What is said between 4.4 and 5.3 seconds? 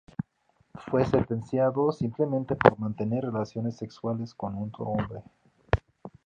otro hombre'.